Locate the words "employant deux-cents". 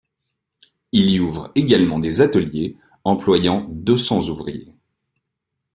3.03-4.27